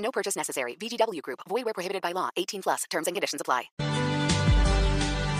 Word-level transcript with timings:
No 0.00 0.10
purchase 0.10 0.36
necessary. 0.36 0.76
VGW 0.76 1.22
Group. 1.22 1.40
Void 1.48 1.64
where 1.64 1.74
prohibited 1.74 2.02
by 2.02 2.12
law. 2.12 2.28
18 2.36 2.62
plus. 2.62 2.84
Terms 2.90 3.06
and 3.06 3.14
conditions 3.14 3.40
apply. 3.40 3.70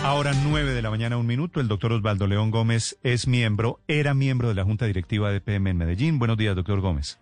Ahora 0.02 0.32
9 0.32 0.72
de 0.72 0.80
la 0.80 0.88
mañana, 0.88 1.18
un 1.18 1.26
minuto. 1.26 1.60
El 1.60 1.68
doctor 1.68 1.92
Osvaldo 1.92 2.26
León 2.26 2.50
Gómez 2.50 2.98
es 3.02 3.28
miembro, 3.28 3.80
era 3.86 4.14
miembro 4.14 4.48
de 4.48 4.54
la 4.54 4.64
Junta 4.64 4.86
Directiva 4.86 5.30
de 5.30 5.42
PM 5.42 5.68
en 5.68 5.76
Medellín. 5.76 6.18
Buenos 6.18 6.38
días, 6.38 6.56
doctor 6.56 6.80
Gómez. 6.80 7.20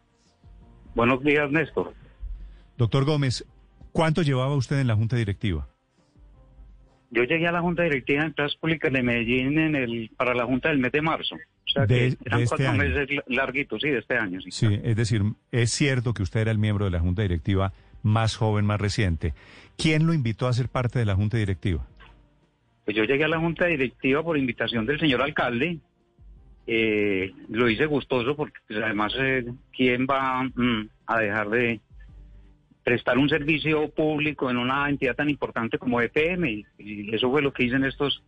Buenos 0.95 1.21
días, 1.25 1.51
Néstor. 1.51 1.93
Doctor 2.77 3.05
Gómez, 3.05 3.45
¿cuánto 3.91 4.23
llevaba 4.23 4.55
usted 4.55 4.79
en 4.79 4.87
la 4.87 4.95
Junta 4.95 5.17
Directiva? 5.17 5.67
Yo 7.11 7.25
llegué 7.25 7.49
a 7.49 7.53
la 7.53 7.61
Junta 7.61 7.83
Directiva 7.83 8.21
de 8.21 8.27
Empresas 8.29 8.55
Públicas 8.57 8.93
de 8.93 9.03
Medellín 9.03 9.59
en 9.59 9.75
el, 9.75 10.11
para 10.17 10.33
la 10.35 10.45
Junta 10.45 10.69
del 10.69 10.79
mes 10.79 10.93
de 10.93 11.03
marzo. 11.03 11.37
O 11.69 11.71
sea, 11.71 11.87
De- 11.87 12.17
que 12.17 12.17
eran 12.25 12.39
de 12.41 12.45
este 12.45 12.57
cuatro 12.57 12.69
año. 12.71 12.79
meses 12.79 13.09
larguitos, 13.29 13.81
sí, 13.83 13.91
de 13.91 13.99
este 13.99 14.17
año. 14.17 14.41
Sí. 14.41 14.51
Sí, 14.51 14.81
es 14.83 14.97
decir, 14.97 15.23
es 15.53 15.71
cierto 15.71 16.15
que 16.15 16.23
usted 16.23 16.41
era 16.41 16.51
el 16.51 16.59
miembro 16.59 16.85
de 16.87 16.91
la 16.91 17.01
Junta 17.01 17.23
Directiva 17.23 17.73
más 18.03 18.37
joven, 18.37 18.65
más 18.65 18.81
reciente. 18.81 19.35
¿Quién 19.77 20.07
lo 20.07 20.15
invitó 20.15 20.47
a 20.49 20.53
ser 20.53 20.69
parte 20.69 20.99
de 20.99 21.05
la 21.05 21.15
Junta 21.15 21.37
Directiva? 21.37 21.87
Pues 22.85 22.97
yo 22.97 23.05
llegué 23.05 23.25
a 23.25 23.29
la 23.29 23.39
Junta 23.39 23.67
Directiva 23.67 24.23
por 24.23 24.39
invitación 24.39 24.87
del 24.87 24.99
señor 24.99 25.21
alcalde. 25.23 25.79
Eh, 26.67 27.33
lo 27.49 27.69
hice 27.69 27.87
gustoso 27.87 28.37
porque 28.37 28.59
pues, 28.67 28.81
además, 28.83 29.13
eh, 29.19 29.45
¿quién 29.75 30.07
va 30.07 30.43
mm, 30.45 30.89
a 31.07 31.19
dejar 31.19 31.49
de 31.51 31.81
prestar 32.85 33.19
un 33.19 33.29
servicio 33.29 33.91
público 33.91 34.51
en 34.51 34.57
una 34.59 34.89
entidad 34.89 35.15
tan 35.17 35.29
importante 35.31 35.79
como 35.79 36.01
EPM? 36.01 36.45
Y, 36.47 36.67
y 36.79 37.15
eso 37.15 37.31
fue 37.31 37.43
lo 37.43 37.53
que 37.53 37.65
hice 37.65 37.77
en 37.77 37.85
estos 37.85 38.23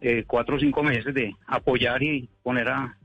eh, 0.00 0.24
cuatro 0.26 0.56
o 0.56 0.60
cinco 0.60 0.82
meses 0.82 1.12
de 1.14 1.34
apoyar 1.46 2.02
y 2.02 2.28
poner 2.42 2.68
a, 2.68 2.96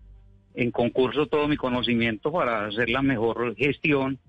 en 0.53 0.72
concurso 0.72 1.27
todo 1.27 1.47
mi 1.47 1.58
conocimiento 1.58 2.31
para 2.31 2.66
hacer 2.66 2.89
la 2.89 3.02
mejor 3.02 3.55
gestión 3.55 4.19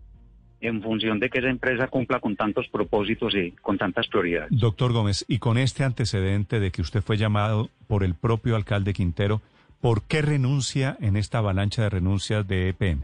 en 0.60 0.82
función 0.82 1.20
de 1.20 1.28
que 1.28 1.40
esa 1.40 1.50
empresa 1.50 1.88
cumpla 1.88 2.20
con 2.20 2.36
tantos 2.36 2.68
propósitos 2.68 3.34
y 3.34 3.52
con 3.52 3.76
tantas 3.76 4.06
prioridades. 4.08 4.48
Doctor 4.50 4.92
Gómez, 4.92 5.24
y 5.28 5.38
con 5.38 5.58
este 5.58 5.84
antecedente 5.84 6.58
de 6.58 6.70
que 6.70 6.80
usted 6.80 7.02
fue 7.02 7.18
llamado 7.18 7.68
por 7.86 8.02
el 8.02 8.14
propio 8.14 8.56
alcalde 8.56 8.94
Quintero, 8.94 9.42
¿por 9.80 10.02
qué 10.04 10.22
renuncia 10.22 10.96
en 11.00 11.16
esta 11.16 11.38
avalancha 11.38 11.82
de 11.82 11.90
renuncias 11.90 12.48
de 12.48 12.70
EPM? 12.70 13.02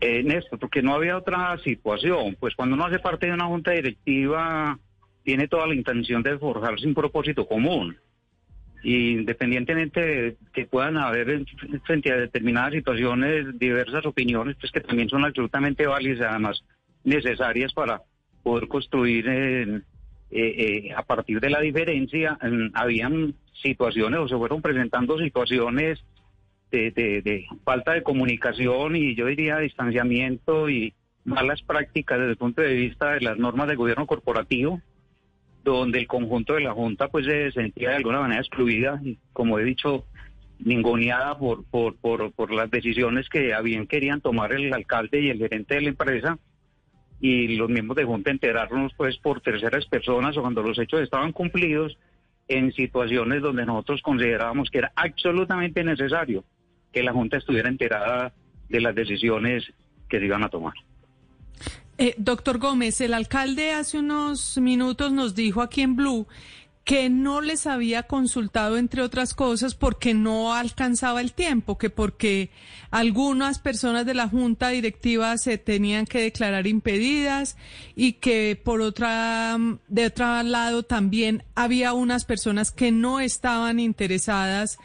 Eh, 0.00 0.22
Néstor, 0.22 0.58
porque 0.58 0.82
no 0.82 0.94
había 0.94 1.16
otra 1.16 1.56
situación. 1.64 2.36
Pues 2.38 2.54
cuando 2.54 2.74
uno 2.74 2.86
hace 2.86 2.98
parte 2.98 3.26
de 3.26 3.32
una 3.32 3.46
junta 3.46 3.72
directiva, 3.72 4.78
tiene 5.24 5.48
toda 5.48 5.66
la 5.66 5.74
intención 5.74 6.22
de 6.22 6.38
forjarse 6.38 6.86
un 6.86 6.94
propósito 6.94 7.46
común. 7.46 7.96
Independientemente 8.82 10.00
de 10.00 10.36
que 10.52 10.66
puedan 10.66 10.96
haber 10.96 11.30
en- 11.30 11.46
frente 11.84 12.12
a 12.12 12.16
determinadas 12.16 12.72
situaciones 12.72 13.58
diversas 13.58 14.04
opiniones, 14.06 14.56
pues 14.60 14.72
que 14.72 14.80
también 14.80 15.08
son 15.08 15.24
absolutamente 15.24 15.86
válidas 15.86 16.20
y 16.20 16.24
además 16.24 16.64
necesarias 17.04 17.72
para 17.72 18.02
poder 18.42 18.68
construir 18.68 19.26
eh, 19.28 19.82
eh, 20.30 20.92
a 20.96 21.02
partir 21.02 21.40
de 21.40 21.50
la 21.50 21.60
diferencia. 21.60 22.38
mm, 22.42 22.70
habían 22.74 23.34
situaciones 23.62 24.20
o 24.20 24.28
se 24.28 24.36
fueron 24.36 24.62
presentando 24.62 25.18
situaciones 25.18 25.98
de- 26.70 26.90
de 26.92 27.44
falta 27.64 27.92
de 27.94 28.02
comunicación 28.02 28.94
y 28.94 29.14
yo 29.14 29.26
diría 29.26 29.58
distanciamiento 29.58 30.68
y 30.68 30.92
malas 31.24 31.62
prácticas 31.62 32.18
desde 32.18 32.32
el 32.32 32.36
punto 32.36 32.60
de 32.62 32.74
vista 32.74 33.12
de 33.14 33.22
las 33.22 33.38
normas 33.38 33.68
de 33.68 33.74
gobierno 33.74 34.06
corporativo, 34.06 34.80
donde 35.64 35.98
el 35.98 36.06
conjunto 36.06 36.54
de 36.54 36.60
la 36.60 36.72
Junta 36.72 37.08
pues 37.08 37.26
se 37.26 37.52
sentía 37.52 37.90
de 37.90 37.96
alguna 37.96 38.20
manera 38.20 38.40
excluida 38.40 39.00
y 39.02 39.18
como 39.32 39.58
he 39.58 39.64
dicho, 39.64 40.04
ninguneada 40.58 41.38
por, 41.38 41.64
por, 41.64 41.96
por, 41.96 42.32
por 42.32 42.52
las 42.52 42.70
decisiones 42.70 43.28
que 43.28 43.54
habían 43.54 43.86
querían 43.86 44.20
tomar 44.20 44.52
el 44.52 44.72
alcalde 44.72 45.20
y 45.20 45.30
el 45.30 45.38
gerente 45.38 45.76
de 45.76 45.82
la 45.82 45.88
empresa 45.90 46.38
y 47.20 47.56
los 47.56 47.68
miembros 47.68 47.96
de 47.96 48.04
Junta 48.04 48.30
enterarnos 48.30 48.92
pues 48.96 49.18
por 49.18 49.40
terceras 49.40 49.86
personas 49.86 50.36
o 50.36 50.40
cuando 50.40 50.62
los 50.62 50.78
hechos 50.78 51.00
estaban 51.00 51.32
cumplidos 51.32 51.98
en 52.48 52.72
situaciones 52.72 53.42
donde 53.42 53.66
nosotros 53.66 54.02
considerábamos 54.02 54.70
que 54.70 54.78
era 54.78 54.92
absolutamente 54.96 55.84
necesario 55.84 56.44
que 56.92 57.02
la 57.02 57.12
Junta 57.12 57.36
estuviera 57.36 57.68
enterada 57.68 58.32
de 58.68 58.80
las 58.80 58.94
decisiones 58.94 59.64
que 60.08 60.18
se 60.18 60.24
iban 60.24 60.42
a 60.42 60.48
tomar. 60.48 60.74
Eh, 62.00 62.14
doctor 62.16 62.58
Gómez, 62.58 63.00
el 63.00 63.12
alcalde 63.12 63.72
hace 63.72 63.98
unos 63.98 64.56
minutos 64.58 65.10
nos 65.10 65.34
dijo 65.34 65.62
aquí 65.62 65.82
en 65.82 65.96
Blue 65.96 66.28
que 66.84 67.10
no 67.10 67.40
les 67.40 67.66
había 67.66 68.04
consultado, 68.04 68.78
entre 68.78 69.02
otras 69.02 69.34
cosas, 69.34 69.74
porque 69.74 70.14
no 70.14 70.54
alcanzaba 70.54 71.20
el 71.20 71.32
tiempo, 71.32 71.76
que 71.76 71.90
porque 71.90 72.50
algunas 72.90 73.58
personas 73.58 74.06
de 74.06 74.14
la 74.14 74.28
junta 74.28 74.70
directiva 74.70 75.36
se 75.36 75.58
tenían 75.58 76.06
que 76.06 76.22
declarar 76.22 76.66
impedidas 76.66 77.58
y 77.94 78.14
que 78.14 78.58
por 78.64 78.80
otra, 78.80 79.58
de 79.88 80.06
otro 80.06 80.42
lado 80.44 80.84
también 80.84 81.42
había 81.54 81.92
unas 81.92 82.24
personas 82.24 82.70
que 82.70 82.90
no 82.92 83.20
estaban 83.20 83.80
interesadas 83.80 84.78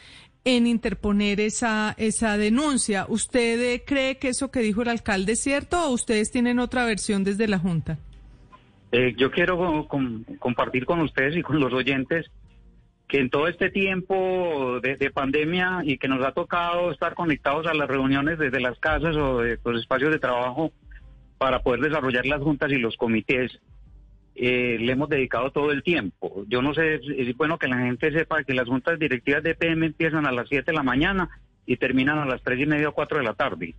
en 0.45 0.67
interponer 0.67 1.39
esa, 1.39 1.95
esa 1.97 2.37
denuncia. 2.37 3.05
¿Usted 3.07 3.61
eh, 3.61 3.83
cree 3.85 4.17
que 4.17 4.29
eso 4.29 4.51
que 4.51 4.59
dijo 4.59 4.81
el 4.81 4.89
alcalde 4.89 5.33
es 5.33 5.39
cierto 5.41 5.81
o 5.87 5.91
ustedes 5.91 6.31
tienen 6.31 6.59
otra 6.59 6.85
versión 6.85 7.23
desde 7.23 7.47
la 7.47 7.59
Junta? 7.59 7.97
Eh, 8.91 9.13
yo 9.17 9.31
quiero 9.31 9.57
co- 9.57 9.87
com- 9.87 10.23
compartir 10.39 10.85
con 10.85 10.99
ustedes 11.01 11.35
y 11.37 11.41
con 11.41 11.59
los 11.59 11.71
oyentes 11.73 12.25
que 13.07 13.19
en 13.19 13.29
todo 13.29 13.47
este 13.47 13.69
tiempo 13.69 14.79
de 14.81 15.11
pandemia 15.11 15.81
y 15.83 15.97
que 15.97 16.07
nos 16.07 16.25
ha 16.25 16.31
tocado 16.31 16.91
estar 16.91 17.13
conectados 17.13 17.67
a 17.67 17.73
las 17.73 17.87
reuniones 17.87 18.39
desde 18.39 18.59
las 18.59 18.79
casas 18.79 19.15
o 19.15 19.39
de 19.39 19.59
los 19.63 19.79
espacios 19.81 20.11
de 20.11 20.19
trabajo 20.19 20.71
para 21.37 21.59
poder 21.61 21.81
desarrollar 21.81 22.25
las 22.25 22.41
juntas 22.41 22.71
y 22.71 22.77
los 22.77 22.95
comités, 22.97 23.51
eh, 24.35 24.77
le 24.79 24.91
hemos 24.91 25.09
dedicado 25.09 25.51
todo 25.51 25.71
el 25.71 25.83
tiempo. 25.83 26.43
Yo 26.47 26.61
no 26.61 26.73
sé, 26.73 26.95
es 27.17 27.37
bueno 27.37 27.57
que 27.57 27.67
la 27.67 27.77
gente 27.77 28.11
sepa 28.11 28.43
que 28.43 28.53
las 28.53 28.67
juntas 28.67 28.97
directivas 28.99 29.43
de 29.43 29.55
PM 29.55 29.85
empiezan 29.85 30.25
a 30.25 30.31
las 30.31 30.49
7 30.49 30.71
de 30.71 30.75
la 30.77 30.83
mañana 30.83 31.29
y 31.65 31.77
terminan 31.77 32.17
a 32.19 32.25
las 32.25 32.41
3 32.43 32.59
y 32.61 32.65
media 32.65 32.89
o 32.89 32.93
4 32.93 33.19
de 33.19 33.23
la 33.23 33.33
tarde. 33.35 33.75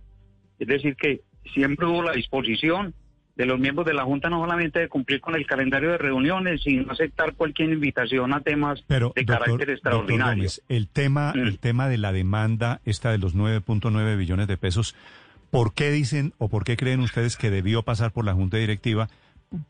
Es 0.59 0.67
decir, 0.67 0.95
que 0.95 1.21
siempre 1.53 1.85
hubo 1.85 2.01
la 2.03 2.13
disposición 2.13 2.93
de 3.35 3.45
los 3.45 3.59
miembros 3.59 3.85
de 3.85 3.93
la 3.93 4.05
Junta 4.05 4.29
no 4.29 4.39
solamente 4.39 4.79
de 4.79 4.87
cumplir 4.87 5.19
con 5.19 5.35
el 5.35 5.45
calendario 5.45 5.91
de 5.91 5.97
reuniones, 5.97 6.63
sino 6.63 6.89
aceptar 6.93 7.33
cualquier 7.33 7.69
invitación 7.69 8.33
a 8.33 8.39
temas 8.39 8.81
Pero, 8.87 9.11
de 9.13 9.23
doctor, 9.23 9.39
carácter 9.45 9.69
extraordinario. 9.71 10.35
Gómez, 10.43 10.61
el 10.69 10.87
tema, 10.87 11.33
Mm. 11.35 11.39
el 11.39 11.59
tema 11.59 11.89
de 11.89 11.97
la 11.97 12.13
demanda, 12.13 12.79
esta 12.85 13.11
de 13.11 13.17
los 13.17 13.35
9.9 13.35 14.15
billones 14.15 14.47
de 14.47 14.55
pesos, 14.55 14.95
¿por 15.51 15.73
qué 15.73 15.91
dicen 15.91 16.31
o 16.37 16.47
por 16.47 16.63
qué 16.63 16.77
creen 16.77 17.01
ustedes 17.01 17.35
que 17.35 17.49
debió 17.49 17.83
pasar 17.83 18.11
por 18.13 18.23
la 18.23 18.33
Junta 18.33 18.55
Directiva? 18.55 19.09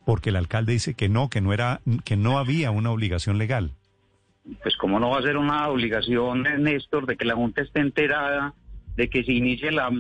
Porque 0.06 0.30
el 0.30 0.36
alcalde 0.36 0.74
dice 0.74 0.94
que 0.94 1.10
no, 1.10 1.30
que 1.30 1.42
no 1.42 1.54
era, 1.54 1.82
que 2.04 2.16
no 2.16 2.40
había 2.40 2.72
una 2.72 2.92
obligación 2.92 3.38
legal. 3.38 3.72
Pues 4.62 4.76
cómo 4.78 5.00
no 5.00 5.10
va 5.10 5.20
a 5.20 5.24
ser 5.24 5.38
una 5.38 5.68
obligación, 5.70 6.44
Néstor, 6.60 7.06
de 7.06 7.18
que 7.18 7.26
la 7.26 7.36
Junta 7.36 7.62
esté 7.62 7.80
enterada 7.80 8.54
de 8.96 9.10
que 9.10 9.24
se 9.24 9.34
inicie 9.34 9.72
la 9.72 9.92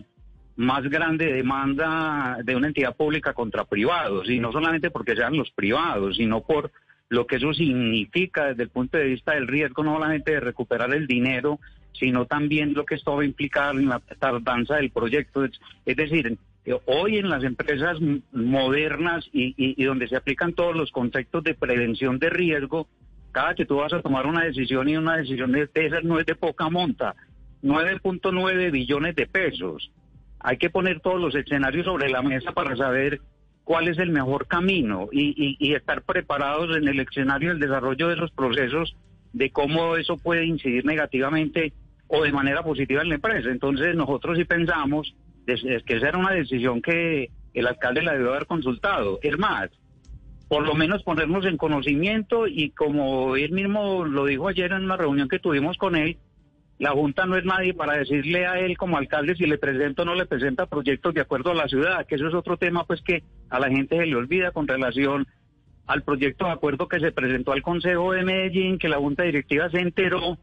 más 0.55 0.83
grande 0.83 1.33
demanda 1.33 2.37
de 2.43 2.55
una 2.55 2.67
entidad 2.67 2.95
pública 2.95 3.33
contra 3.33 3.65
privados, 3.65 4.29
y 4.29 4.39
no 4.39 4.51
solamente 4.51 4.89
porque 4.89 5.15
sean 5.15 5.35
los 5.35 5.51
privados, 5.51 6.15
sino 6.15 6.41
por 6.41 6.71
lo 7.09 7.27
que 7.27 7.35
eso 7.35 7.53
significa 7.53 8.45
desde 8.45 8.63
el 8.63 8.69
punto 8.69 8.97
de 8.97 9.05
vista 9.05 9.33
del 9.33 9.47
riesgo, 9.47 9.83
no 9.83 9.95
solamente 9.95 10.31
de 10.31 10.39
recuperar 10.39 10.93
el 10.93 11.07
dinero, 11.07 11.59
sino 11.93 12.25
también 12.25 12.73
lo 12.73 12.85
que 12.85 12.95
esto 12.95 13.15
va 13.15 13.21
a 13.21 13.25
implicar 13.25 13.75
en 13.75 13.89
la 13.89 13.99
tardanza 13.99 14.75
del 14.75 14.91
proyecto. 14.91 15.45
Es, 15.45 15.95
decir, 15.95 16.37
hoy 16.85 17.17
en 17.17 17.29
las 17.29 17.43
empresas 17.43 17.97
modernas 18.31 19.25
y, 19.31 19.53
y- 19.57 19.83
donde 19.83 20.07
se 20.07 20.15
aplican 20.15 20.53
todos 20.53 20.75
los 20.75 20.91
conceptos 20.91 21.43
de 21.43 21.53
prevención 21.53 22.17
de 22.19 22.29
riesgo, 22.29 22.87
cada 23.31 23.53
que 23.55 23.65
tú 23.65 23.75
vas 23.77 23.93
a 23.93 24.01
tomar 24.01 24.25
una 24.25 24.43
decisión 24.45 24.87
y 24.89 24.95
una 24.97 25.17
decisión 25.17 25.51
de 25.51 25.69
esas 25.73 26.03
no 26.03 26.19
es 26.19 26.25
de 26.25 26.35
poca 26.35 26.69
monta, 26.69 27.15
9.9 27.63 28.71
billones 28.71 29.15
de 29.15 29.27
pesos. 29.27 29.91
Hay 30.39 30.57
que 30.57 30.69
poner 30.69 30.99
todos 31.01 31.19
los 31.19 31.35
escenarios 31.35 31.85
sobre 31.85 32.09
la 32.09 32.21
mesa 32.21 32.51
para 32.51 32.75
saber 32.75 33.19
cuál 33.63 33.87
es 33.87 33.97
el 33.97 34.11
mejor 34.11 34.47
camino 34.47 35.09
y, 35.11 35.57
y- 35.59 35.73
estar 35.73 36.03
preparados 36.03 36.77
en 36.77 36.87
el 36.87 36.99
escenario 36.99 37.49
del 37.49 37.59
desarrollo 37.59 38.07
de 38.07 38.13
esos 38.15 38.31
procesos 38.31 38.95
de 39.33 39.49
cómo 39.51 39.97
eso 39.97 40.17
puede 40.17 40.45
incidir 40.45 40.85
negativamente 40.85 41.73
o 42.07 42.23
de 42.23 42.31
manera 42.31 42.63
positiva 42.63 43.01
en 43.01 43.09
la 43.09 43.15
empresa. 43.15 43.49
Entonces 43.49 43.95
nosotros 43.95 44.37
sí 44.37 44.45
pensamos 44.45 45.13
es 45.47 45.83
que 45.83 45.97
esa 45.97 46.09
era 46.09 46.17
una 46.17 46.33
decisión 46.33 46.81
que 46.81 47.29
el 47.53 47.67
alcalde 47.67 48.03
la 48.03 48.13
debió 48.13 48.31
haber 48.31 48.45
consultado. 48.45 49.19
Es 49.21 49.37
más, 49.37 49.69
por 50.47 50.65
lo 50.65 50.75
menos 50.75 51.03
ponernos 51.03 51.45
en 51.45 51.57
conocimiento 51.57 52.47
y 52.47 52.69
como 52.71 53.35
él 53.35 53.51
mismo 53.51 54.05
lo 54.05 54.25
dijo 54.25 54.47
ayer 54.47 54.71
en 54.71 54.83
una 54.83 54.97
reunión 54.97 55.27
que 55.27 55.39
tuvimos 55.39 55.77
con 55.77 55.95
él, 55.95 56.17
la 56.77 56.91
Junta 56.91 57.25
no 57.25 57.37
es 57.37 57.45
nadie 57.45 57.73
para 57.73 57.93
decirle 57.93 58.45
a 58.45 58.59
él 58.59 58.77
como 58.77 58.97
alcalde 58.97 59.35
si 59.35 59.45
le 59.45 59.57
presenta 59.57 60.01
o 60.01 60.05
no 60.05 60.13
le 60.13 60.25
presenta 60.25 60.65
proyectos 60.65 61.13
de 61.13 61.21
acuerdo 61.21 61.51
a 61.51 61.55
la 61.55 61.67
ciudad, 61.67 62.05
que 62.05 62.15
eso 62.15 62.27
es 62.27 62.33
otro 62.33 62.57
tema 62.57 62.83
pues 62.83 63.01
que 63.01 63.23
a 63.49 63.59
la 63.59 63.69
gente 63.69 63.97
se 63.97 64.05
le 64.05 64.15
olvida 64.15 64.51
con 64.51 64.67
relación 64.67 65.25
al 65.87 66.03
proyecto 66.03 66.45
de 66.45 66.51
acuerdo 66.51 66.87
que 66.87 66.99
se 66.99 67.11
presentó 67.11 67.53
al 67.53 67.61
Consejo 67.61 68.11
de 68.11 68.23
Medellín, 68.23 68.77
que 68.77 68.89
la 68.89 68.97
Junta 68.97 69.23
Directiva 69.23 69.69
se 69.69 69.79
enteró 69.79 70.37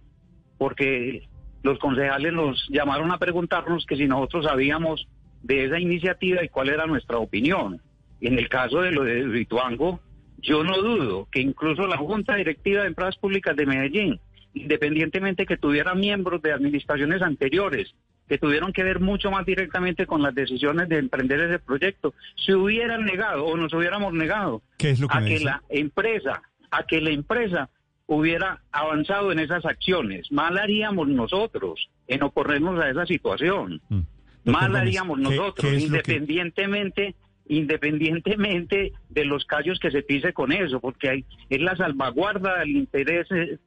porque 0.56 1.28
los 1.62 1.78
concejales 1.78 2.32
nos 2.32 2.68
llamaron 2.68 3.10
a 3.12 3.18
preguntarnos 3.18 3.86
que 3.86 3.96
si 3.96 4.06
nosotros 4.06 4.44
sabíamos 4.46 5.06
de 5.42 5.66
esa 5.66 5.78
iniciativa 5.78 6.44
y 6.44 6.48
cuál 6.48 6.68
era 6.68 6.86
nuestra 6.86 7.18
opinión. 7.18 7.80
En 8.20 8.38
el 8.38 8.48
caso 8.48 8.82
de 8.82 8.92
lo 8.92 9.04
de 9.04 9.24
Rituango, 9.24 10.00
yo 10.38 10.64
no 10.64 10.76
dudo 10.78 11.28
que 11.30 11.40
incluso 11.40 11.86
la 11.86 11.96
Junta 11.96 12.36
Directiva 12.36 12.82
de 12.82 12.88
Empresas 12.88 13.16
Públicas 13.16 13.56
de 13.56 13.66
Medellín, 13.66 14.20
independientemente 14.54 15.46
que 15.46 15.56
tuviera 15.56 15.94
miembros 15.94 16.42
de 16.42 16.52
administraciones 16.52 17.22
anteriores, 17.22 17.94
que 18.28 18.38
tuvieron 18.38 18.72
que 18.72 18.82
ver 18.82 19.00
mucho 19.00 19.30
más 19.30 19.44
directamente 19.44 20.06
con 20.06 20.22
las 20.22 20.34
decisiones 20.34 20.88
de 20.88 20.98
emprender 20.98 21.40
ese 21.40 21.58
proyecto, 21.58 22.14
se 22.36 22.54
hubieran 22.54 23.04
negado 23.04 23.44
o 23.44 23.56
nos 23.56 23.72
hubiéramos 23.72 24.12
negado 24.14 24.62
a 25.08 25.24
que 25.24 25.40
la 25.40 25.62
empresa, 25.68 26.42
a 26.70 26.84
que 26.84 27.00
la 27.00 27.10
empresa 27.10 27.68
hubiera 28.06 28.62
avanzado 28.70 29.32
en 29.32 29.38
esas 29.38 29.64
acciones. 29.64 30.30
Mal 30.30 30.58
haríamos 30.58 31.08
nosotros 31.08 31.88
en 32.08 32.22
oponernos 32.22 32.78
a 32.80 32.90
esa 32.90 33.06
situación. 33.06 33.80
Mm. 33.88 34.00
Mal 34.44 34.74
haríamos 34.74 35.18
nosotros, 35.18 35.72
independientemente 35.72 37.14
independientemente 37.46 38.92
de 39.08 39.24
los 39.24 39.44
callos 39.44 39.78
que 39.78 39.90
se 39.90 40.02
pise 40.02 40.32
con 40.32 40.52
eso, 40.52 40.80
porque 40.80 41.10
hay, 41.10 41.24
es 41.50 41.60
la 41.60 41.76
salvaguarda 41.76 42.60
del 42.60 42.70
interés 42.70 43.26
eh, 43.30 43.58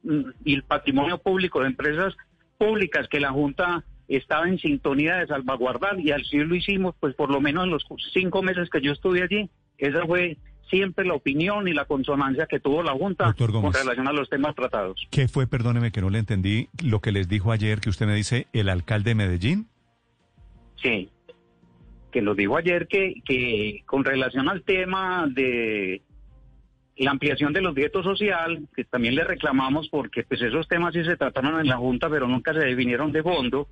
y 0.44 0.54
el 0.54 0.62
patrimonio 0.62 1.18
público 1.18 1.60
de 1.60 1.68
empresas 1.68 2.16
públicas 2.58 3.06
que 3.08 3.20
la 3.20 3.30
Junta 3.30 3.84
estaba 4.08 4.48
en 4.48 4.58
sintonía 4.58 5.16
de 5.16 5.26
salvaguardar 5.26 6.00
y 6.00 6.10
así 6.10 6.38
lo 6.38 6.54
hicimos, 6.54 6.94
pues 7.00 7.14
por 7.14 7.30
lo 7.30 7.40
menos 7.40 7.64
en 7.64 7.70
los 7.70 7.86
cinco 8.12 8.42
meses 8.42 8.70
que 8.70 8.80
yo 8.80 8.92
estuve 8.92 9.22
allí. 9.22 9.50
Esa 9.78 10.06
fue 10.06 10.38
siempre 10.68 11.04
la 11.04 11.14
opinión 11.14 11.68
y 11.68 11.72
la 11.72 11.84
consonancia 11.84 12.46
que 12.46 12.60
tuvo 12.60 12.82
la 12.82 12.92
Junta 12.92 13.34
con 13.34 13.72
relación 13.72 14.08
a 14.08 14.12
los 14.12 14.28
temas 14.28 14.54
tratados. 14.54 15.06
¿Qué 15.10 15.28
fue, 15.28 15.46
perdóneme 15.46 15.92
que 15.92 16.00
no 16.00 16.10
le 16.10 16.18
entendí, 16.18 16.68
lo 16.82 17.00
que 17.00 17.12
les 17.12 17.28
dijo 17.28 17.52
ayer 17.52 17.80
que 17.80 17.90
usted 17.90 18.06
me 18.06 18.14
dice, 18.14 18.46
el 18.52 18.68
alcalde 18.68 19.10
de 19.10 19.14
Medellín? 19.14 19.68
Sí, 20.82 21.10
que 22.10 22.22
nos 22.22 22.36
dijo 22.36 22.56
ayer 22.56 22.86
que, 22.88 23.22
que 23.24 23.82
con 23.86 24.04
relación 24.04 24.48
al 24.48 24.62
tema 24.62 25.26
de 25.28 26.02
la 26.96 27.10
ampliación 27.10 27.52
de 27.52 27.60
los 27.60 27.74
dietos 27.74 28.04
social, 28.04 28.66
que 28.74 28.84
también 28.84 29.14
le 29.14 29.24
reclamamos 29.24 29.88
porque 29.88 30.24
pues 30.24 30.40
esos 30.40 30.66
temas 30.66 30.94
sí 30.94 31.04
se 31.04 31.16
trataron 31.16 31.60
en 31.60 31.66
la 31.66 31.76
Junta, 31.76 32.08
pero 32.08 32.26
nunca 32.26 32.52
se 32.54 32.60
definieron 32.60 33.12
de 33.12 33.22
fondo, 33.22 33.68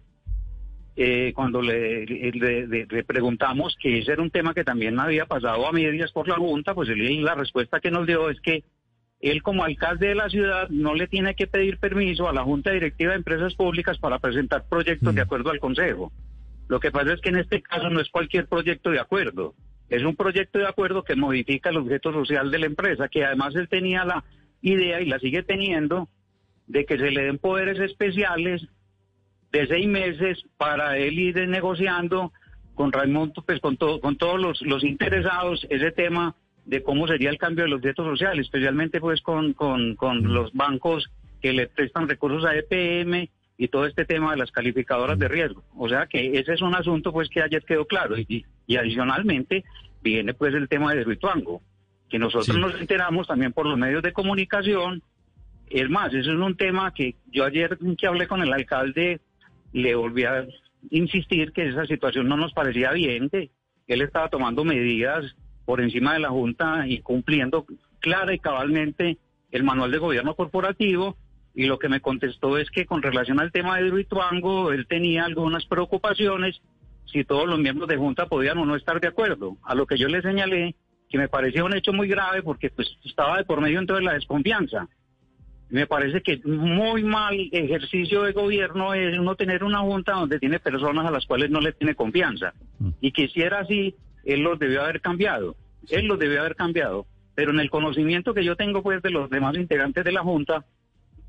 eh, 0.96 1.32
cuando 1.34 1.60
le, 1.60 2.06
le, 2.06 3.04
preguntamos 3.04 3.76
que 3.80 3.98
ese 3.98 4.12
era 4.12 4.22
un 4.22 4.30
tema 4.30 4.54
que 4.54 4.62
también 4.62 4.98
había 5.00 5.26
pasado 5.26 5.66
a 5.66 5.72
medias 5.72 6.12
por 6.12 6.28
la 6.28 6.36
Junta, 6.36 6.74
pues 6.74 6.88
él, 6.88 7.24
la 7.24 7.34
respuesta 7.34 7.80
que 7.80 7.90
nos 7.90 8.06
dio 8.06 8.30
es 8.30 8.40
que 8.40 8.62
él 9.20 9.42
como 9.42 9.64
alcalde 9.64 10.08
de 10.08 10.14
la 10.14 10.28
ciudad 10.28 10.68
no 10.68 10.94
le 10.94 11.08
tiene 11.08 11.34
que 11.34 11.46
pedir 11.46 11.78
permiso 11.78 12.28
a 12.28 12.32
la 12.32 12.44
Junta 12.44 12.70
Directiva 12.70 13.12
de 13.12 13.18
Empresas 13.18 13.54
Públicas 13.54 13.98
para 13.98 14.18
presentar 14.18 14.68
proyectos 14.68 15.14
de 15.14 15.20
mm. 15.20 15.24
acuerdo 15.24 15.50
al 15.50 15.60
Consejo. 15.60 16.12
Lo 16.68 16.78
que 16.78 16.90
pasa 16.90 17.14
es 17.14 17.20
que 17.20 17.30
en 17.30 17.36
este 17.36 17.60
caso 17.62 17.90
no 17.90 18.00
es 18.00 18.08
cualquier 18.10 18.46
proyecto 18.46 18.90
de 18.90 19.00
acuerdo, 19.00 19.54
es 19.88 20.02
un 20.02 20.16
proyecto 20.16 20.58
de 20.58 20.66
acuerdo 20.66 21.02
que 21.02 21.16
modifica 21.16 21.70
el 21.70 21.76
objeto 21.76 22.12
social 22.12 22.50
de 22.50 22.58
la 22.58 22.66
empresa, 22.66 23.08
que 23.08 23.24
además 23.24 23.54
él 23.54 23.68
tenía 23.68 24.04
la 24.04 24.24
idea 24.62 25.00
y 25.00 25.06
la 25.06 25.18
sigue 25.18 25.42
teniendo 25.42 26.08
de 26.66 26.86
que 26.86 26.96
se 26.96 27.10
le 27.10 27.24
den 27.24 27.38
poderes 27.38 27.78
especiales 27.78 28.66
de 29.54 29.68
seis 29.68 29.86
meses 29.86 30.44
para 30.56 30.98
él 30.98 31.16
ir 31.16 31.48
negociando 31.48 32.32
con 32.74 32.90
Raimundo, 32.90 33.40
pues 33.46 33.60
con, 33.60 33.76
todo, 33.76 34.00
con 34.00 34.16
todos 34.16 34.40
los, 34.40 34.60
los 34.62 34.82
interesados 34.82 35.64
ese 35.70 35.92
tema 35.92 36.34
de 36.64 36.82
cómo 36.82 37.06
sería 37.06 37.30
el 37.30 37.38
cambio 37.38 37.64
de 37.64 37.70
los 37.70 37.80
derechos 37.80 38.04
sociales, 38.04 38.46
especialmente 38.46 38.98
pues 38.98 39.22
con, 39.22 39.52
con, 39.52 39.94
con 39.94 40.34
los 40.34 40.52
bancos 40.54 41.08
que 41.40 41.52
le 41.52 41.68
prestan 41.68 42.08
recursos 42.08 42.44
a 42.44 42.56
EPM 42.56 43.28
y 43.56 43.68
todo 43.68 43.86
este 43.86 44.04
tema 44.04 44.32
de 44.32 44.38
las 44.38 44.50
calificadoras 44.50 45.16
de 45.20 45.28
riesgo. 45.28 45.62
O 45.76 45.88
sea 45.88 46.08
que 46.08 46.36
ese 46.36 46.54
es 46.54 46.60
un 46.60 46.74
asunto 46.74 47.12
pues 47.12 47.28
que 47.28 47.40
ayer 47.40 47.62
quedó 47.62 47.86
claro 47.86 48.18
y, 48.18 48.44
y 48.66 48.76
adicionalmente 48.76 49.62
viene 50.02 50.34
pues 50.34 50.52
el 50.52 50.68
tema 50.68 50.94
de 50.94 51.04
Rituango, 51.04 51.62
que 52.08 52.18
nosotros 52.18 52.58
nos 52.58 52.74
enteramos 52.80 53.28
también 53.28 53.52
por 53.52 53.66
los 53.66 53.78
medios 53.78 54.02
de 54.02 54.12
comunicación. 54.12 55.00
Es 55.70 55.88
más, 55.88 56.12
eso 56.12 56.32
es 56.32 56.38
un 56.40 56.56
tema 56.56 56.92
que 56.92 57.14
yo 57.30 57.44
ayer 57.44 57.78
que 57.96 58.06
hablé 58.08 58.26
con 58.26 58.42
el 58.42 58.52
alcalde 58.52 59.20
le 59.74 59.94
volví 59.96 60.24
a 60.24 60.46
insistir 60.90 61.52
que 61.52 61.68
esa 61.68 61.84
situación 61.84 62.28
no 62.28 62.36
nos 62.36 62.52
parecía 62.52 62.92
bien, 62.92 63.28
que 63.28 63.50
él 63.88 64.02
estaba 64.02 64.28
tomando 64.28 64.64
medidas 64.64 65.24
por 65.64 65.80
encima 65.80 66.14
de 66.14 66.20
la 66.20 66.30
Junta 66.30 66.86
y 66.86 67.00
cumpliendo 67.00 67.66
clara 67.98 68.32
y 68.32 68.38
cabalmente 68.38 69.18
el 69.50 69.64
manual 69.64 69.90
de 69.90 69.98
gobierno 69.98 70.34
corporativo. 70.36 71.16
Y 71.56 71.66
lo 71.66 71.78
que 71.78 71.88
me 71.88 72.00
contestó 72.00 72.56
es 72.56 72.70
que 72.70 72.86
con 72.86 73.02
relación 73.02 73.40
al 73.40 73.52
tema 73.52 73.76
de 73.76 73.90
Ruituango, 73.90 74.72
él 74.72 74.86
tenía 74.86 75.24
algunas 75.24 75.66
preocupaciones 75.66 76.60
si 77.06 77.24
todos 77.24 77.48
los 77.48 77.58
miembros 77.58 77.88
de 77.88 77.96
Junta 77.96 78.26
podían 78.26 78.58
o 78.58 78.64
no 78.64 78.76
estar 78.76 79.00
de 79.00 79.08
acuerdo. 79.08 79.56
A 79.64 79.74
lo 79.74 79.86
que 79.86 79.98
yo 79.98 80.08
le 80.08 80.22
señalé 80.22 80.76
que 81.08 81.18
me 81.18 81.28
parecía 81.28 81.64
un 81.64 81.76
hecho 81.76 81.92
muy 81.92 82.08
grave 82.08 82.42
porque 82.42 82.70
pues 82.70 82.88
estaba 83.04 83.38
de 83.38 83.44
por 83.44 83.60
medio 83.60 83.80
entonces 83.80 84.04
la 84.04 84.14
desconfianza. 84.14 84.88
Me 85.74 85.88
parece 85.88 86.22
que 86.22 86.40
muy 86.44 87.02
mal 87.02 87.34
ejercicio 87.50 88.22
de 88.22 88.30
gobierno 88.30 88.94
es 88.94 89.18
uno 89.18 89.34
tener 89.34 89.64
una 89.64 89.80
junta 89.80 90.12
donde 90.12 90.38
tiene 90.38 90.60
personas 90.60 91.04
a 91.04 91.10
las 91.10 91.26
cuales 91.26 91.50
no 91.50 91.60
le 91.60 91.72
tiene 91.72 91.96
confianza. 91.96 92.54
Mm. 92.78 92.90
Y 93.00 93.10
que 93.10 93.26
si 93.26 93.42
era 93.42 93.58
así, 93.58 93.96
él 94.22 94.42
los 94.42 94.56
debió 94.60 94.84
haber 94.84 95.00
cambiado. 95.00 95.56
Él 95.90 96.06
los 96.06 96.16
debió 96.20 96.42
haber 96.42 96.54
cambiado. 96.54 97.06
Pero 97.34 97.50
en 97.50 97.58
el 97.58 97.70
conocimiento 97.70 98.34
que 98.34 98.44
yo 98.44 98.54
tengo 98.54 98.84
pues 98.84 99.02
de 99.02 99.10
los 99.10 99.28
demás 99.28 99.56
integrantes 99.56 100.04
de 100.04 100.12
la 100.12 100.22
junta, 100.22 100.64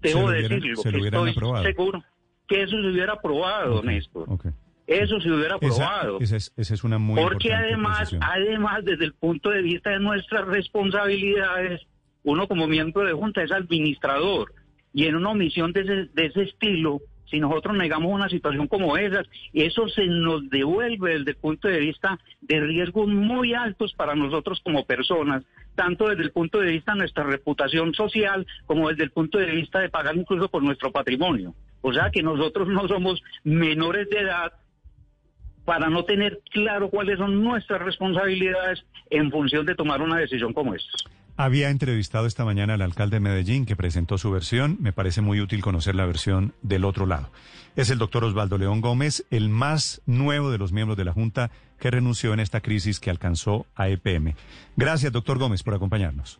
debo 0.03 0.29
decirlo 0.29 0.83
que 0.83 0.89
estoy 0.89 1.33
seguro 1.63 2.03
que 2.47 2.61
eso 2.61 2.79
se 2.79 2.87
hubiera 2.87 3.13
aprobado, 3.13 3.81
Néstor. 3.81 4.27
Eso 4.85 5.19
se 5.21 5.31
hubiera 5.31 5.55
aprobado. 5.55 6.19
Esa, 6.19 6.35
es, 6.35 6.83
una 6.83 6.99
muy 6.99 7.19
Porque 7.19 7.51
además, 7.51 8.15
además, 8.21 8.85
desde 8.85 9.05
el 9.05 9.13
punto 9.13 9.49
de 9.49 9.63
vista 9.63 9.89
de 9.89 9.99
nuestras 10.01 10.45
responsabilidades, 10.45 11.81
uno 12.25 12.47
como 12.47 12.67
miembro 12.67 13.05
de 13.05 13.13
Junta 13.13 13.43
es 13.43 13.51
administrador 13.51 14.51
y 14.93 15.05
en 15.05 15.15
una 15.15 15.31
omisión 15.31 15.73
de 15.73 16.09
ese, 16.15 16.41
estilo, 16.41 17.01
si 17.29 17.39
nosotros 17.39 17.77
negamos 17.77 18.11
una 18.11 18.29
situación 18.29 18.67
como 18.67 18.97
esa, 18.97 19.23
eso 19.53 19.87
se 19.89 20.07
nos 20.07 20.49
devuelve 20.49 21.19
desde 21.19 21.31
el 21.31 21.37
punto 21.37 21.67
de 21.67 21.79
vista 21.79 22.17
de 22.41 22.61
riesgos 22.61 23.07
muy 23.07 23.53
altos 23.53 23.93
para 23.93 24.15
nosotros 24.15 24.59
como 24.63 24.85
personas, 24.85 25.43
tanto 25.75 26.07
desde 26.07 26.23
el 26.23 26.31
punto 26.31 26.59
de 26.59 26.71
vista 26.71 26.93
de 26.93 26.99
nuestra 26.99 27.25
reputación 27.25 27.93
social 27.93 28.47
como 28.65 28.89
desde 28.89 29.03
el 29.03 29.11
punto 29.11 29.37
de 29.37 29.51
vista 29.51 29.79
de 29.79 29.89
pagar 29.89 30.15
incluso 30.15 30.49
por 30.49 30.63
nuestro 30.63 30.91
patrimonio. 30.91 31.53
O 31.81 31.93
sea 31.93 32.09
que 32.09 32.23
nosotros 32.23 32.67
no 32.67 32.87
somos 32.87 33.21
menores 33.43 34.09
de 34.09 34.19
edad 34.19 34.53
para 35.65 35.89
no 35.89 36.05
tener 36.05 36.39
claro 36.51 36.89
cuáles 36.89 37.19
son 37.19 37.43
nuestras 37.43 37.81
responsabilidades 37.81 38.83
en 39.09 39.29
función 39.29 39.65
de 39.65 39.75
tomar 39.75 40.01
una 40.01 40.17
decisión 40.17 40.53
como 40.53 40.73
esta. 40.73 41.09
Había 41.37 41.69
entrevistado 41.69 42.27
esta 42.27 42.45
mañana 42.45 42.75
al 42.75 42.81
alcalde 42.81 43.17
de 43.17 43.19
Medellín 43.19 43.65
que 43.65 43.75
presentó 43.75 44.17
su 44.17 44.31
versión. 44.31 44.77
Me 44.79 44.93
parece 44.93 45.19
muy 45.19 45.41
útil 45.41 45.61
conocer 45.61 45.93
la 45.93 46.05
versión 46.05 46.53
del 46.61 46.85
otro 46.85 47.05
lado. 47.05 47.29
Es 47.75 47.89
el 47.89 47.97
doctor 47.97 48.23
Osvaldo 48.23 48.57
León 48.57 48.79
Gómez, 48.79 49.25
el 49.31 49.49
más 49.49 50.01
nuevo 50.05 50.49
de 50.49 50.57
los 50.57 50.71
miembros 50.71 50.97
de 50.97 51.03
la 51.03 51.11
Junta 51.11 51.51
que 51.77 51.91
renunció 51.91 52.33
en 52.33 52.39
esta 52.39 52.61
crisis 52.61 53.01
que 53.01 53.09
alcanzó 53.09 53.65
a 53.75 53.89
EPM. 53.89 54.33
Gracias, 54.77 55.11
doctor 55.11 55.37
Gómez, 55.37 55.61
por 55.61 55.73
acompañarnos. 55.73 56.39